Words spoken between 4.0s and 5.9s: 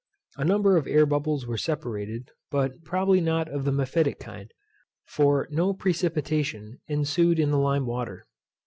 kind, for no